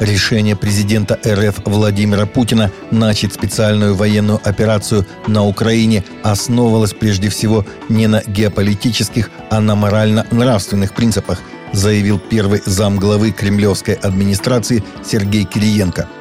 Решение 0.00 0.56
президента 0.56 1.18
РФ 1.24 1.62
Владимира 1.64 2.26
Путина 2.26 2.70
начать 2.90 3.32
специальную 3.32 3.94
военную 3.94 4.38
операцию 4.44 5.06
на 5.26 5.46
Украине 5.46 6.04
основывалось 6.22 6.92
прежде 6.92 7.30
всего 7.30 7.64
не 7.88 8.06
на 8.06 8.22
геополитических, 8.26 9.30
а 9.50 9.60
на 9.60 9.74
морально-нравственных 9.74 10.94
принципах, 10.94 11.40
заявил 11.72 12.18
первый 12.18 12.62
замглавы 12.66 13.30
кремлевской 13.30 13.94
администрации 13.94 14.84
Сергей 15.04 15.44
Кириенко– 15.44 16.06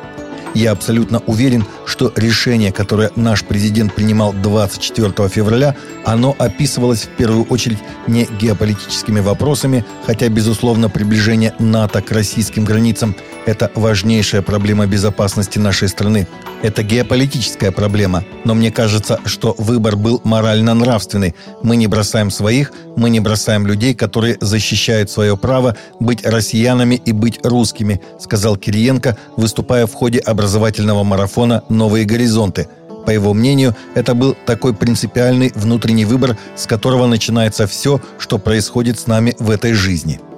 я 0.55 0.71
абсолютно 0.71 1.21
уверен, 1.27 1.65
что 1.85 2.11
решение, 2.15 2.71
которое 2.71 3.11
наш 3.15 3.43
президент 3.43 3.93
принимал 3.93 4.33
24 4.33 5.29
февраля, 5.29 5.75
оно 6.03 6.35
описывалось 6.37 7.03
в 7.03 7.09
первую 7.09 7.45
очередь 7.45 7.79
не 8.07 8.25
геополитическими 8.39 9.19
вопросами, 9.19 9.85
хотя, 10.05 10.27
безусловно, 10.29 10.89
приближение 10.89 11.53
НАТО 11.59 12.01
к 12.01 12.11
российским 12.11 12.65
границам– 12.65 13.15
это 13.45 13.71
важнейшая 13.75 14.41
проблема 14.41 14.87
безопасности 14.87 15.59
нашей 15.59 15.87
страны. 15.87 16.27
Это 16.63 16.81
геополитическая 16.81 17.71
проблема, 17.71 18.23
но 18.43 18.55
мне 18.55 18.71
кажется, 18.71 19.19
что 19.25 19.53
выбор 19.57 19.95
был 19.95 20.19
морально-нравственный. 20.23 21.35
Мы 21.61 21.75
не 21.75 21.85
бросаем 21.85 22.31
своих, 22.31 22.73
мы 22.95 23.11
не 23.11 23.19
бросаем 23.19 23.67
людей, 23.67 23.93
которые 23.93 24.37
защищают 24.41 25.11
свое 25.11 25.37
право 25.37 25.77
быть 25.99 26.25
россиянами 26.25 26.95
и 26.95 27.11
быть 27.11 27.39
русскими, 27.43 28.01
сказал 28.19 28.57
Кириенко, 28.57 29.15
выступая 29.37 29.85
в 29.85 29.93
ходе 29.93 30.19
образовательного 30.19 31.03
марафона 31.03 31.63
«Новые 31.75 32.05
горизонты». 32.05 32.67
По 33.05 33.11
его 33.11 33.35
мнению, 33.35 33.75
это 33.93 34.15
был 34.15 34.35
такой 34.47 34.73
принципиальный 34.73 35.51
внутренний 35.53 36.05
выбор, 36.05 36.37
с 36.55 36.65
которого 36.65 37.05
начинается 37.05 37.67
все, 37.67 38.01
что 38.17 38.39
происходит 38.39 38.99
с 38.99 39.05
нами 39.05 39.35
в 39.37 39.51
этой 39.51 39.73
жизни– 39.73 40.19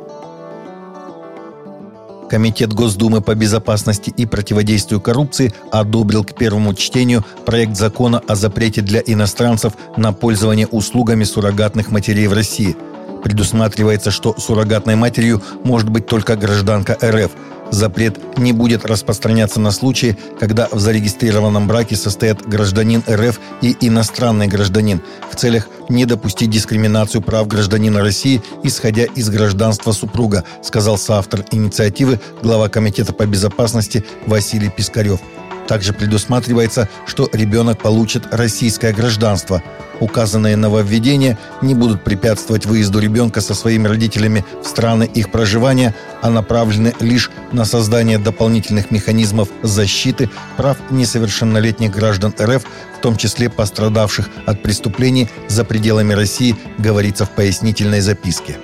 Комитет 2.30 2.74
Госдумы 2.74 3.22
по 3.22 3.36
безопасности 3.36 4.14
и 4.16 4.26
противодействию 4.26 5.00
коррупции 5.00 5.54
одобрил 5.72 6.24
к 6.24 6.36
первому 6.36 6.74
чтению 6.74 7.24
проект 7.46 7.78
закона 7.78 8.22
о 8.28 8.36
запрете 8.36 8.82
для 8.82 9.02
иностранцев 9.06 9.74
на 9.96 10.12
пользование 10.12 10.68
услугами 10.68 11.24
суррогатных 11.24 11.90
матерей 11.90 12.28
в 12.28 12.34
России. 12.34 12.76
Предусматривается, 13.24 14.12
что 14.12 14.36
суррогатной 14.38 14.96
матерью 14.96 15.42
может 15.64 15.90
быть 15.90 16.06
только 16.06 16.36
гражданка 16.36 16.98
РФ– 17.02 17.32
Запрет 17.72 18.38
не 18.38 18.54
будет 18.54 18.86
распространяться 18.86 19.60
на 19.60 19.72
случаи, 19.72 20.18
когда 20.40 20.68
в 20.72 20.80
зарегистрированном 20.80 21.68
браке 21.68 21.96
состоят 21.96 22.48
гражданин 22.48 23.04
РФ 23.10 23.40
и 23.62 23.76
иностранный 23.82 24.48
гражданин 24.48 25.02
в 25.30 25.36
целях 25.36 25.68
не 25.90 26.06
допустить 26.06 26.50
дискриминацию 26.50 27.22
прав 27.22 27.48
гражданина 27.48 28.02
России, 28.02 28.42
исходя 28.64 29.04
из 29.04 29.30
гражданства 29.30 29.92
супруга, 29.92 30.44
сказал 30.64 30.98
соавтор 30.98 31.46
инициативы 31.52 32.20
глава 32.42 32.70
Комитета 32.70 33.14
по 33.14 33.26
безопасности 33.26 34.06
Василий 34.26 34.70
Пискарев. 34.70 35.20
Также 35.68 35.94
предусматривается, 35.94 36.88
что 37.06 37.30
ребенок 37.34 37.80
получит 37.80 38.34
российское 38.34 38.94
гражданство. 38.94 39.62
Указанные 40.00 40.56
нововведения 40.56 41.38
не 41.62 41.74
будут 41.74 42.04
препятствовать 42.04 42.66
выезду 42.66 43.00
ребенка 43.00 43.42
со 43.42 43.54
своими 43.54 43.88
родителями 43.88 44.46
в 44.64 44.68
страны 44.68 45.04
их 45.04 45.32
проживания, 45.32 45.96
а 46.22 46.30
направлены 46.30 46.94
лишь 47.00 47.32
на 47.52 47.66
создание 47.66 48.20
дополнительных 48.20 48.92
механизмов 48.92 49.50
защиты 49.64 50.30
прав 50.56 50.78
несовершеннолетних 50.92 51.92
граждан 51.92 52.34
РФ, 52.40 52.64
в 52.98 53.02
том 53.02 53.18
числе 53.18 53.50
пострадавших 53.50 54.30
от 54.46 54.62
преступлений 54.62 55.30
за 55.48 55.66
пределами 55.66 56.14
России, 56.14 56.56
говорится 56.78 57.26
в 57.26 57.32
пояснительной 57.32 58.02
записке. 58.02 58.58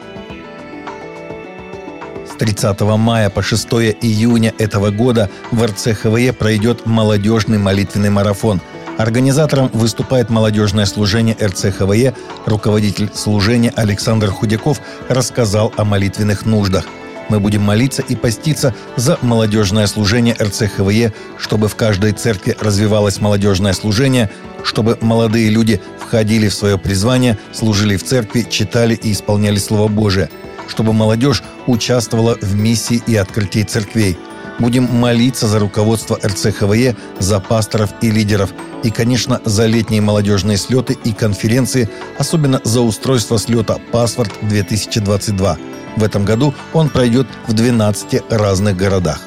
С 2.33 2.35
30 2.35 2.81
мая 2.97 3.29
по 3.29 3.43
6 3.43 3.67
июня 4.01 4.55
этого 4.57 4.89
года 4.89 5.29
в 5.51 5.63
РЦХВЕ 5.63 6.33
пройдет 6.33 6.87
молодежный 6.87 7.59
молитвенный 7.59 8.09
марафон. 8.09 8.59
Организатором 8.97 9.69
выступает 9.71 10.31
молодежное 10.31 10.85
служение 10.85 11.37
РЦХВЕ. 11.39 12.15
Руководитель 12.47 13.11
служения 13.13 13.71
Александр 13.75 14.31
Худяков 14.31 14.81
рассказал 15.09 15.71
о 15.77 15.85
молитвенных 15.85 16.47
нуждах. 16.47 16.85
Мы 17.29 17.39
будем 17.39 17.61
молиться 17.61 18.01
и 18.01 18.15
поститься 18.15 18.73
за 18.95 19.19
молодежное 19.21 19.85
служение 19.85 20.33
РЦХВЕ, 20.33 21.13
чтобы 21.37 21.67
в 21.67 21.75
каждой 21.75 22.13
церкви 22.13 22.57
развивалось 22.59 23.21
молодежное 23.21 23.73
служение, 23.73 24.31
чтобы 24.63 24.97
молодые 25.01 25.51
люди 25.51 25.79
входили 25.99 26.47
в 26.47 26.55
свое 26.55 26.79
призвание, 26.79 27.37
служили 27.51 27.95
в 27.95 28.03
церкви, 28.03 28.47
читали 28.49 28.95
и 28.95 29.11
исполняли 29.11 29.57
Слово 29.57 29.87
Божие– 29.87 30.31
чтобы 30.67 30.93
молодежь 30.93 31.43
участвовала 31.67 32.37
в 32.41 32.55
миссии 32.55 33.01
и 33.05 33.15
открытии 33.15 33.63
церквей. 33.63 34.17
Будем 34.59 34.83
молиться 34.83 35.47
за 35.47 35.59
руководство 35.59 36.19
РЦХВЕ, 36.23 36.95
за 37.19 37.39
пасторов 37.39 37.89
и 38.01 38.11
лидеров, 38.11 38.51
и, 38.83 38.91
конечно, 38.91 39.41
за 39.45 39.65
летние 39.65 40.01
молодежные 40.01 40.57
слеты 40.57 40.97
и 41.03 41.11
конференции, 41.11 41.89
особенно 42.19 42.61
за 42.63 42.81
устройство 42.81 43.39
слета 43.39 43.79
«Паспорт-2022». 43.91 45.57
В 45.97 46.03
этом 46.03 46.25
году 46.25 46.53
он 46.73 46.89
пройдет 46.89 47.27
в 47.47 47.53
12 47.53 48.31
разных 48.31 48.77
городах. 48.77 49.21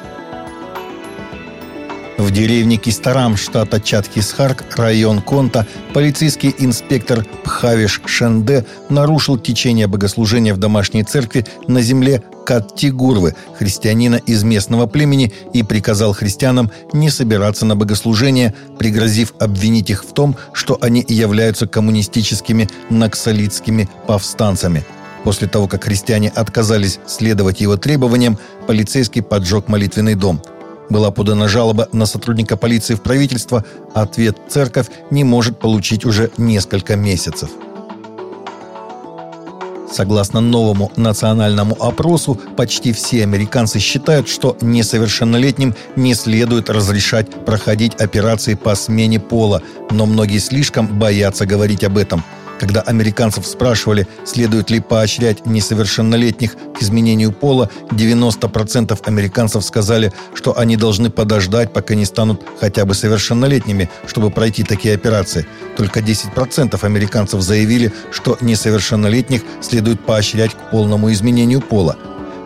В 2.17 2.31
деревне 2.31 2.77
Кистарам 2.77 3.37
штата 3.37 3.79
Чатхисхарк, 3.79 4.65
район 4.75 5.21
Конта, 5.21 5.67
полицейский 5.93 6.53
инспектор 6.57 7.23
Пхавиш 7.43 8.01
Шенде 8.05 8.65
нарушил 8.89 9.37
течение 9.37 9.85
богослужения 9.85 10.55
в 10.55 10.57
домашней 10.57 11.03
церкви 11.03 11.45
на 11.67 11.81
земле 11.81 12.23
Каттигурвы, 12.43 13.35
христианина 13.59 14.15
из 14.15 14.43
местного 14.43 14.87
племени, 14.87 15.31
и 15.53 15.61
приказал 15.61 16.13
христианам 16.13 16.71
не 16.91 17.11
собираться 17.11 17.65
на 17.67 17.75
богослужение, 17.75 18.55
пригрозив 18.79 19.33
обвинить 19.39 19.91
их 19.91 20.03
в 20.03 20.13
том, 20.13 20.35
что 20.53 20.79
они 20.81 21.05
являются 21.07 21.67
коммунистическими 21.67 22.67
наксалитскими 22.89 23.89
повстанцами– 24.07 24.83
После 25.23 25.49
того, 25.49 25.67
как 25.67 25.83
христиане 25.83 26.29
отказались 26.29 26.99
следовать 27.05 27.59
его 27.59 27.75
требованиям, 27.75 28.37
полицейский 28.65 29.21
поджег 29.21 29.67
молитвенный 29.67 30.15
дом– 30.15 30.41
была 30.89 31.11
подана 31.11 31.47
жалоба 31.47 31.87
на 31.91 32.05
сотрудника 32.05 32.57
полиции 32.57 32.95
в 32.95 33.01
правительство, 33.01 33.63
ответ 33.93 34.37
церковь 34.47 34.87
не 35.11 35.23
может 35.23 35.59
получить 35.59 36.05
уже 36.05 36.31
несколько 36.37 36.95
месяцев. 36.95 37.49
Согласно 39.91 40.41
новому 40.41 40.91
национальному 40.97 41.75
опросу, 41.79 42.39
почти 42.57 42.91
все 42.91 43.23
американцы 43.23 43.79
считают, 43.79 44.27
что 44.27 44.57
несовершеннолетним 44.61 45.75
не 45.95 46.13
следует 46.13 46.69
разрешать 46.69 47.45
проходить 47.45 47.95
операции 47.95 48.55
по 48.55 48.75
смене 48.75 49.19
пола, 49.19 49.61
но 49.89 50.05
многие 50.05 50.39
слишком 50.39 50.99
боятся 50.99 51.45
говорить 51.45 51.83
об 51.83 51.97
этом– 51.97 52.23
когда 52.59 52.81
американцев 52.81 53.45
спрашивали, 53.45 54.07
следует 54.25 54.69
ли 54.69 54.79
поощрять 54.79 55.45
несовершеннолетних 55.45 56.55
к 56.73 56.81
изменению 56.81 57.31
пола, 57.31 57.69
90% 57.91 58.99
американцев 59.05 59.63
сказали, 59.63 60.13
что 60.33 60.57
они 60.57 60.77
должны 60.77 61.09
подождать, 61.09 61.73
пока 61.73 61.95
не 61.95 62.05
станут 62.05 62.43
хотя 62.59 62.85
бы 62.85 62.93
совершеннолетними, 62.93 63.89
чтобы 64.05 64.29
пройти 64.29 64.63
такие 64.63 64.95
операции. 64.95 65.45
Только 65.75 65.99
10% 65.99 66.83
американцев 66.83 67.41
заявили, 67.41 67.93
что 68.11 68.37
несовершеннолетних 68.41 69.41
следует 69.61 70.05
поощрять 70.05 70.53
к 70.53 70.71
полному 70.71 71.11
изменению 71.11 71.61
пола. 71.61 71.97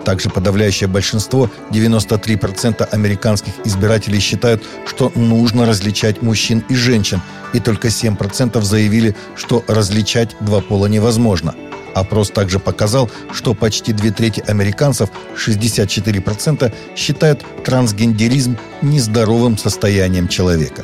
Также 0.06 0.30
подавляющее 0.30 0.88
большинство, 0.88 1.50
93% 1.72 2.88
американских 2.92 3.54
избирателей 3.66 4.20
считают, 4.20 4.64
что 4.88 5.12
нужно 5.16 5.66
различать 5.66 6.22
мужчин 6.22 6.64
и 6.70 6.76
женщин, 6.76 7.22
и 7.54 7.60
только 7.60 7.90
7% 7.90 8.62
заявили, 8.62 9.16
что 9.36 9.64
различать 9.68 10.36
два 10.40 10.62
пола 10.62 10.88
невозможно. 10.88 11.54
Опрос 11.94 12.30
также 12.30 12.60
показал, 12.60 13.10
что 13.34 13.54
почти 13.54 13.92
две 13.94 14.12
трети 14.12 14.42
американцев, 14.48 15.10
64%, 15.36 16.74
считают 16.96 17.46
трансгендеризм 17.66 18.58
нездоровым 18.82 19.58
состоянием 19.58 20.28
человека. 20.28 20.84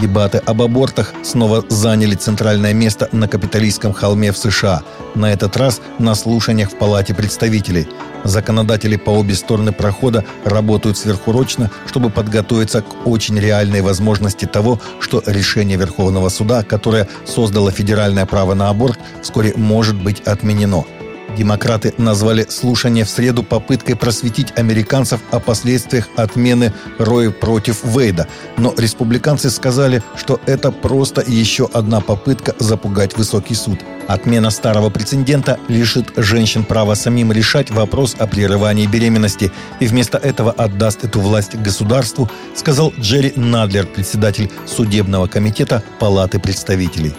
Дебаты 0.00 0.38
об 0.44 0.60
абортах 0.62 1.14
снова 1.22 1.64
заняли 1.68 2.14
центральное 2.14 2.74
место 2.74 3.08
на 3.12 3.28
капиталистском 3.28 3.92
холме 3.92 4.32
в 4.32 4.36
США, 4.36 4.82
на 5.14 5.32
этот 5.32 5.56
раз 5.56 5.80
на 5.98 6.14
слушаниях 6.14 6.70
в 6.70 6.76
Палате 6.76 7.14
представителей. 7.14 7.88
Законодатели 8.24 8.96
по 8.96 9.10
обе 9.10 9.34
стороны 9.34 9.72
прохода 9.72 10.24
работают 10.44 10.98
сверхурочно, 10.98 11.70
чтобы 11.86 12.10
подготовиться 12.10 12.82
к 12.82 13.06
очень 13.06 13.38
реальной 13.38 13.80
возможности 13.80 14.44
того, 14.44 14.80
что 15.00 15.22
решение 15.24 15.78
Верховного 15.78 16.28
суда, 16.28 16.62
которое 16.62 17.08
создало 17.24 17.70
федеральное 17.70 18.26
право 18.26 18.54
на 18.54 18.68
аборт, 18.68 18.98
вскоре 19.22 19.54
может 19.56 19.96
быть 19.96 20.20
отменено– 20.20 20.84
Демократы 21.36 21.92
назвали 21.98 22.46
слушание 22.48 23.04
в 23.04 23.10
среду 23.10 23.42
попыткой 23.42 23.96
просветить 23.96 24.52
американцев 24.56 25.20
о 25.30 25.40
последствиях 25.40 26.08
отмены 26.16 26.72
Роя 26.98 27.30
против 27.30 27.84
Вейда, 27.84 28.26
но 28.56 28.74
республиканцы 28.76 29.50
сказали, 29.50 30.02
что 30.16 30.40
это 30.46 30.70
просто 30.70 31.22
еще 31.26 31.68
одна 31.72 32.00
попытка 32.00 32.54
запугать 32.58 33.16
высокий 33.16 33.54
суд. 33.54 33.80
Отмена 34.06 34.50
старого 34.50 34.88
прецедента 34.88 35.58
лишит 35.68 36.12
женщин 36.16 36.64
права 36.64 36.94
самим 36.94 37.32
решать 37.32 37.70
вопрос 37.70 38.14
о 38.18 38.26
прерывании 38.26 38.86
беременности 38.86 39.50
и 39.80 39.86
вместо 39.86 40.16
этого 40.16 40.52
отдаст 40.52 41.04
эту 41.04 41.20
власть 41.20 41.56
государству, 41.56 42.30
сказал 42.54 42.92
Джерри 42.98 43.32
Надлер, 43.34 43.86
председатель 43.86 44.50
судебного 44.66 45.26
комитета 45.26 45.82
Палаты 45.98 46.38
представителей. 46.38 47.14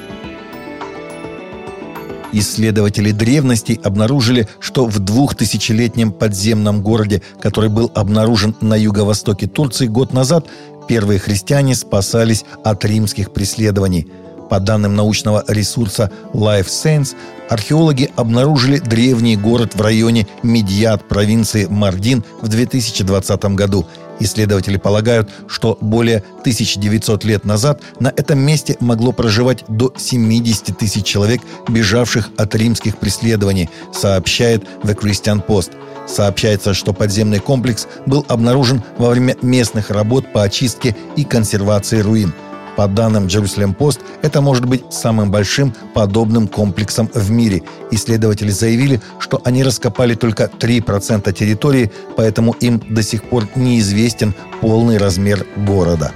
Исследователи 2.33 3.11
древностей 3.11 3.79
обнаружили, 3.83 4.47
что 4.59 4.85
в 4.85 4.99
двухтысячелетнем 4.99 6.11
подземном 6.11 6.81
городе, 6.81 7.21
который 7.39 7.69
был 7.69 7.91
обнаружен 7.95 8.55
на 8.61 8.75
юго-востоке 8.75 9.47
Турции 9.47 9.87
год 9.87 10.13
назад, 10.13 10.47
первые 10.87 11.19
христиане 11.19 11.75
спасались 11.75 12.45
от 12.63 12.83
римских 12.85 13.31
преследований. 13.31 14.07
По 14.49 14.59
данным 14.59 14.95
научного 14.95 15.43
ресурса 15.47 16.09
Life 16.33 16.67
Science, 16.67 17.15
археологи 17.49 18.11
обнаружили 18.15 18.79
древний 18.79 19.35
город 19.35 19.75
в 19.75 19.81
районе 19.81 20.27
Медьят 20.41 21.07
провинции 21.07 21.65
Мардин 21.65 22.23
в 22.41 22.47
2020 22.47 23.45
году– 23.55 23.85
Исследователи 24.19 24.77
полагают, 24.77 25.29
что 25.47 25.77
более 25.81 26.23
1900 26.39 27.23
лет 27.25 27.45
назад 27.45 27.81
на 27.99 28.07
этом 28.07 28.39
месте 28.39 28.77
могло 28.79 29.11
проживать 29.11 29.63
до 29.67 29.93
70 29.95 30.77
тысяч 30.77 31.05
человек, 31.05 31.41
бежавших 31.67 32.29
от 32.37 32.55
римских 32.55 32.97
преследований, 32.97 33.69
сообщает 33.93 34.63
The 34.83 34.95
Christian 34.95 35.45
Post. 35.45 35.71
Сообщается, 36.07 36.73
что 36.73 36.93
подземный 36.93 37.39
комплекс 37.39 37.87
был 38.05 38.25
обнаружен 38.29 38.81
во 38.97 39.09
время 39.09 39.35
местных 39.41 39.89
работ 39.89 40.31
по 40.31 40.43
очистке 40.43 40.95
и 41.15 41.23
консервации 41.23 41.99
руин– 41.99 42.33
по 42.77 42.87
данным 42.87 43.25
Jerusalem 43.25 43.75
Post, 43.75 43.99
это 44.21 44.39
может 44.39 44.65
быть 44.65 44.83
самым 44.91 45.31
большим 45.31 45.73
подобным 45.93 46.47
комплексом 46.47 47.09
в 47.13 47.31
мире. 47.31 47.63
Исследователи 47.91 48.51
заявили, 48.51 49.01
что 49.19 49.41
они 49.43 49.63
раскопали 49.63 50.13
только 50.13 50.43
3% 50.45 51.33
территории, 51.33 51.91
поэтому 52.15 52.53
им 52.61 52.81
до 52.89 53.01
сих 53.01 53.23
пор 53.23 53.47
неизвестен 53.55 54.35
полный 54.61 54.97
размер 54.97 55.45
города. 55.57 56.11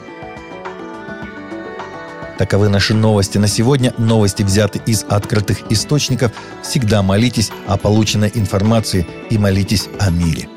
Таковы 2.37 2.69
наши 2.69 2.93
новости 2.93 3.37
на 3.37 3.47
сегодня. 3.47 3.93
Новости 3.97 4.43
взяты 4.43 4.81
из 4.85 5.03
открытых 5.09 5.71
источников. 5.71 6.31
Всегда 6.63 7.01
молитесь 7.01 7.51
о 7.67 7.77
полученной 7.77 8.31
информации 8.33 9.05
и 9.29 9.37
молитесь 9.37 9.89
о 9.99 10.09
мире. 10.09 10.47